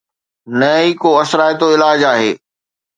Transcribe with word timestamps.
نه 0.59 0.69
ئي 0.79 0.89
ڪو 1.01 1.09
اثرائتو 1.23 1.67
علاج 1.75 1.99
آهي 2.13 2.31